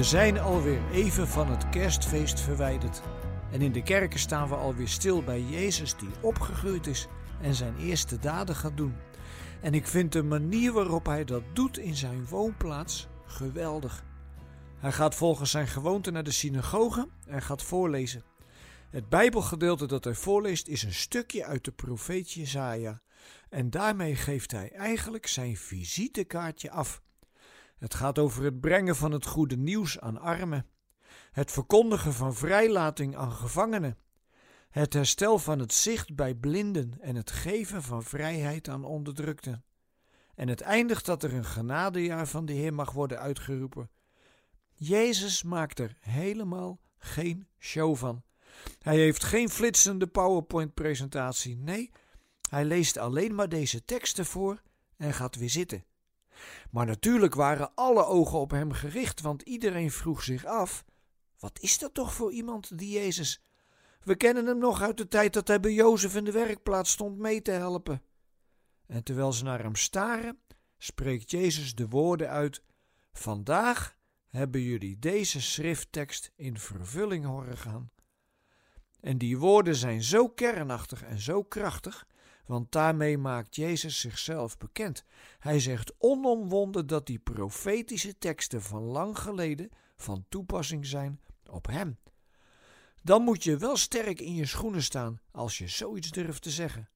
We 0.00 0.06
zijn 0.06 0.38
alweer 0.38 0.80
even 0.92 1.28
van 1.28 1.50
het 1.50 1.68
kerstfeest 1.68 2.40
verwijderd. 2.40 3.02
En 3.52 3.62
in 3.62 3.72
de 3.72 3.82
kerken 3.82 4.18
staan 4.18 4.48
we 4.48 4.54
alweer 4.54 4.88
stil 4.88 5.22
bij 5.22 5.40
Jezus 5.40 5.96
die 5.96 6.08
opgegroeid 6.20 6.86
is 6.86 7.06
en 7.40 7.54
zijn 7.54 7.76
eerste 7.76 8.18
daden 8.18 8.54
gaat 8.54 8.76
doen. 8.76 8.94
En 9.60 9.74
ik 9.74 9.86
vind 9.86 10.12
de 10.12 10.22
manier 10.22 10.72
waarop 10.72 11.06
hij 11.06 11.24
dat 11.24 11.42
doet 11.52 11.78
in 11.78 11.96
zijn 11.96 12.26
woonplaats 12.26 13.08
geweldig. 13.26 14.04
Hij 14.78 14.92
gaat 14.92 15.14
volgens 15.14 15.50
zijn 15.50 15.68
gewoonte 15.68 16.10
naar 16.10 16.24
de 16.24 16.30
synagoge 16.30 17.08
en 17.26 17.42
gaat 17.42 17.62
voorlezen. 17.62 18.24
Het 18.90 19.08
Bijbelgedeelte 19.08 19.86
dat 19.86 20.04
hij 20.04 20.14
voorleest 20.14 20.68
is 20.68 20.82
een 20.82 20.94
stukje 20.94 21.44
uit 21.44 21.64
de 21.64 21.72
profeet 21.72 22.32
Jesaja. 22.32 23.00
En 23.48 23.70
daarmee 23.70 24.16
geeft 24.16 24.50
hij 24.50 24.72
eigenlijk 24.72 25.26
zijn 25.26 25.56
visitekaartje 25.56 26.70
af. 26.70 27.02
Het 27.80 27.94
gaat 27.94 28.18
over 28.18 28.44
het 28.44 28.60
brengen 28.60 28.96
van 28.96 29.12
het 29.12 29.26
goede 29.26 29.56
nieuws 29.56 30.00
aan 30.00 30.18
armen, 30.18 30.66
het 31.32 31.50
verkondigen 31.50 32.12
van 32.12 32.34
vrijlating 32.34 33.16
aan 33.16 33.32
gevangenen, 33.32 33.98
het 34.70 34.92
herstel 34.92 35.38
van 35.38 35.58
het 35.58 35.72
zicht 35.72 36.14
bij 36.14 36.34
blinden 36.34 37.00
en 37.00 37.16
het 37.16 37.30
geven 37.30 37.82
van 37.82 38.02
vrijheid 38.02 38.68
aan 38.68 38.84
onderdrukten. 38.84 39.64
En 40.34 40.48
het 40.48 40.60
eindigt 40.60 41.06
dat 41.06 41.22
er 41.22 41.34
een 41.34 41.44
genadejaar 41.44 42.26
van 42.26 42.46
de 42.46 42.52
Heer 42.52 42.74
mag 42.74 42.92
worden 42.92 43.18
uitgeroepen. 43.18 43.90
Jezus 44.74 45.42
maakt 45.42 45.78
er 45.78 45.96
helemaal 46.00 46.80
geen 46.98 47.46
show 47.58 47.96
van. 47.96 48.22
Hij 48.78 48.96
heeft 48.96 49.24
geen 49.24 49.48
flitsende 49.48 50.06
PowerPoint-presentatie. 50.06 51.56
Nee, 51.56 51.90
hij 52.50 52.64
leest 52.64 52.96
alleen 52.96 53.34
maar 53.34 53.48
deze 53.48 53.84
teksten 53.84 54.26
voor 54.26 54.62
en 54.96 55.14
gaat 55.14 55.36
weer 55.36 55.50
zitten. 55.50 55.84
Maar 56.70 56.86
natuurlijk 56.86 57.34
waren 57.34 57.74
alle 57.74 58.04
ogen 58.04 58.38
op 58.38 58.50
hem 58.50 58.72
gericht, 58.72 59.20
want 59.20 59.42
iedereen 59.42 59.90
vroeg 59.90 60.22
zich 60.22 60.44
af: 60.44 60.84
wat 61.38 61.60
is 61.60 61.78
dat 61.78 61.94
toch 61.94 62.14
voor 62.14 62.32
iemand, 62.32 62.78
die 62.78 62.90
Jezus? 62.90 63.42
We 64.00 64.16
kennen 64.16 64.46
hem 64.46 64.58
nog 64.58 64.82
uit 64.82 64.96
de 64.96 65.08
tijd 65.08 65.32
dat 65.32 65.48
hij 65.48 65.60
bij 65.60 65.72
Jozef 65.72 66.16
in 66.16 66.24
de 66.24 66.32
werkplaats 66.32 66.90
stond 66.90 67.18
mee 67.18 67.42
te 67.42 67.50
helpen. 67.50 68.02
En 68.86 69.02
terwijl 69.02 69.32
ze 69.32 69.44
naar 69.44 69.62
hem 69.62 69.76
staren, 69.76 70.38
spreekt 70.78 71.30
Jezus 71.30 71.74
de 71.74 71.88
woorden 71.88 72.28
uit: 72.28 72.62
Vandaag 73.12 73.96
hebben 74.26 74.60
jullie 74.60 74.98
deze 74.98 75.40
schrifttekst 75.40 76.32
in 76.36 76.58
vervulling 76.58 77.24
horen 77.24 77.56
gaan. 77.56 77.90
En 79.00 79.18
die 79.18 79.38
woorden 79.38 79.76
zijn 79.76 80.02
zo 80.02 80.28
kernachtig 80.28 81.02
en 81.02 81.18
zo 81.18 81.42
krachtig 81.42 82.06
want 82.46 82.72
daarmee 82.72 83.18
maakt 83.18 83.56
Jezus 83.56 84.00
zichzelf 84.00 84.58
bekend. 84.58 85.04
Hij 85.38 85.60
zegt 85.60 85.92
onomwonden 85.98 86.86
dat 86.86 87.06
die 87.06 87.18
profetische 87.18 88.18
teksten 88.18 88.62
van 88.62 88.82
lang 88.82 89.18
geleden 89.18 89.70
van 89.96 90.24
toepassing 90.28 90.86
zijn 90.86 91.20
op 91.50 91.66
hem. 91.66 91.98
Dan 93.02 93.22
moet 93.22 93.44
je 93.44 93.56
wel 93.56 93.76
sterk 93.76 94.20
in 94.20 94.34
je 94.34 94.46
schoenen 94.46 94.82
staan 94.82 95.20
als 95.30 95.58
je 95.58 95.68
zoiets 95.68 96.10
durft 96.10 96.42
te 96.42 96.50
zeggen. 96.50 96.88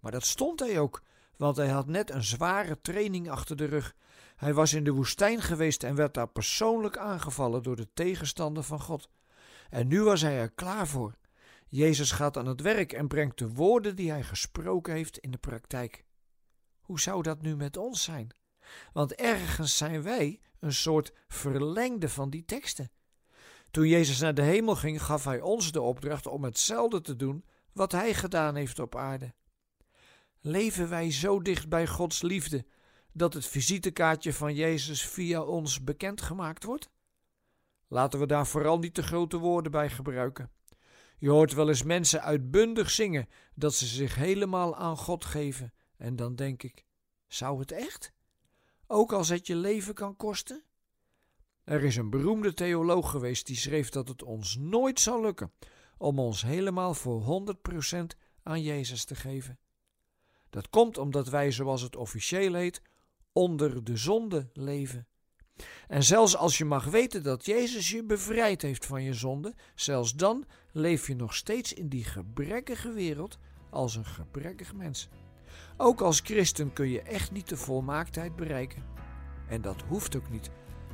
Maar 0.00 0.12
dat 0.12 0.24
stond 0.24 0.60
hij 0.60 0.78
ook, 0.78 1.02
want 1.36 1.56
hij 1.56 1.68
had 1.68 1.86
net 1.86 2.10
een 2.10 2.24
zware 2.24 2.80
training 2.80 3.30
achter 3.30 3.56
de 3.56 3.64
rug. 3.64 3.94
Hij 4.36 4.54
was 4.54 4.72
in 4.72 4.84
de 4.84 4.92
woestijn 4.92 5.42
geweest 5.42 5.82
en 5.82 5.94
werd 5.94 6.14
daar 6.14 6.28
persoonlijk 6.28 6.96
aangevallen 6.96 7.62
door 7.62 7.76
de 7.76 7.92
tegenstander 7.94 8.62
van 8.62 8.80
God. 8.80 9.08
En 9.70 9.86
nu 9.86 10.02
was 10.02 10.20
hij 10.20 10.38
er 10.38 10.50
klaar 10.50 10.86
voor. 10.86 11.14
Jezus 11.70 12.10
gaat 12.10 12.36
aan 12.36 12.46
het 12.46 12.60
werk 12.60 12.92
en 12.92 13.08
brengt 13.08 13.38
de 13.38 13.48
woorden 13.48 13.96
die 13.96 14.10
hij 14.10 14.22
gesproken 14.22 14.94
heeft 14.94 15.18
in 15.18 15.30
de 15.30 15.38
praktijk. 15.38 16.04
Hoe 16.80 17.00
zou 17.00 17.22
dat 17.22 17.42
nu 17.42 17.56
met 17.56 17.76
ons 17.76 18.02
zijn? 18.02 18.34
Want 18.92 19.14
ergens 19.14 19.76
zijn 19.76 20.02
wij 20.02 20.40
een 20.58 20.72
soort 20.72 21.12
verlengde 21.28 22.08
van 22.08 22.30
die 22.30 22.44
teksten. 22.44 22.90
Toen 23.70 23.88
Jezus 23.88 24.20
naar 24.20 24.34
de 24.34 24.42
hemel 24.42 24.76
ging, 24.76 25.02
gaf 25.02 25.24
hij 25.24 25.40
ons 25.40 25.72
de 25.72 25.80
opdracht 25.80 26.26
om 26.26 26.44
hetzelfde 26.44 27.00
te 27.00 27.16
doen 27.16 27.44
wat 27.72 27.92
hij 27.92 28.14
gedaan 28.14 28.54
heeft 28.54 28.78
op 28.78 28.96
aarde. 28.96 29.34
Leven 30.40 30.88
wij 30.88 31.10
zo 31.10 31.42
dicht 31.42 31.68
bij 31.68 31.86
Gods 31.86 32.22
liefde 32.22 32.66
dat 33.12 33.34
het 33.34 33.46
visitekaartje 33.46 34.32
van 34.32 34.54
Jezus 34.54 35.06
via 35.06 35.42
ons 35.42 35.84
bekendgemaakt 35.84 36.64
wordt? 36.64 36.90
Laten 37.88 38.20
we 38.20 38.26
daar 38.26 38.46
vooral 38.46 38.78
niet 38.78 38.94
te 38.94 39.02
grote 39.02 39.36
woorden 39.36 39.72
bij 39.72 39.90
gebruiken. 39.90 40.50
Je 41.20 41.30
hoort 41.30 41.52
wel 41.52 41.68
eens 41.68 41.82
mensen 41.82 42.22
uitbundig 42.22 42.90
zingen 42.90 43.28
dat 43.54 43.74
ze 43.74 43.86
zich 43.86 44.14
helemaal 44.14 44.76
aan 44.76 44.96
God 44.96 45.24
geven. 45.24 45.72
En 45.96 46.16
dan 46.16 46.34
denk 46.34 46.62
ik: 46.62 46.84
zou 47.26 47.58
het 47.60 47.72
echt? 47.72 48.12
Ook 48.86 49.12
als 49.12 49.28
het 49.28 49.46
je 49.46 49.56
leven 49.56 49.94
kan 49.94 50.16
kosten? 50.16 50.62
Er 51.64 51.84
is 51.84 51.96
een 51.96 52.10
beroemde 52.10 52.54
theoloog 52.54 53.10
geweest 53.10 53.46
die 53.46 53.56
schreef 53.56 53.88
dat 53.88 54.08
het 54.08 54.22
ons 54.22 54.56
nooit 54.56 55.00
zal 55.00 55.20
lukken 55.20 55.52
om 55.98 56.18
ons 56.18 56.42
helemaal 56.42 56.94
voor 56.94 57.44
100% 57.92 58.00
aan 58.42 58.62
Jezus 58.62 59.04
te 59.04 59.14
geven. 59.14 59.58
Dat 60.50 60.70
komt 60.70 60.98
omdat 60.98 61.28
wij, 61.28 61.52
zoals 61.52 61.82
het 61.82 61.96
officieel 61.96 62.54
heet, 62.54 62.82
onder 63.32 63.84
de 63.84 63.96
zonde 63.96 64.50
leven. 64.52 65.06
En 65.88 66.02
zelfs 66.02 66.36
als 66.36 66.58
je 66.58 66.64
mag 66.64 66.84
weten 66.84 67.22
dat 67.22 67.46
Jezus 67.46 67.90
je 67.90 68.04
bevrijd 68.04 68.62
heeft 68.62 68.86
van 68.86 69.02
je 69.02 69.14
zonde, 69.14 69.54
zelfs 69.74 70.14
dan 70.14 70.44
leef 70.72 71.06
je 71.06 71.16
nog 71.16 71.34
steeds 71.34 71.72
in 71.72 71.88
die 71.88 72.04
gebrekkige 72.04 72.92
wereld 72.92 73.38
als 73.70 73.96
een 73.96 74.06
gebrekkig 74.06 74.74
mens. 74.74 75.08
Ook 75.76 76.00
als 76.00 76.20
christen 76.20 76.72
kun 76.72 76.88
je 76.88 77.02
echt 77.02 77.32
niet 77.32 77.48
de 77.48 77.56
volmaaktheid 77.56 78.36
bereiken. 78.36 78.84
En 79.48 79.60
dat 79.62 79.82
hoeft 79.88 80.16
ook 80.16 80.30
niet. 80.30 80.50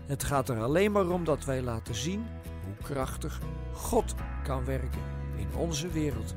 Het 0.06 0.24
gaat 0.24 0.48
er 0.48 0.60
alleen 0.60 0.92
maar 0.92 1.08
om 1.08 1.24
dat 1.24 1.44
wij 1.44 1.62
laten 1.62 1.94
zien 1.94 2.26
hoe 2.64 2.76
krachtig 2.82 3.40
God 3.72 4.14
kan 4.42 4.64
werken 4.64 5.02
in 5.36 5.54
onze 5.54 5.88
wereld. 5.88 6.34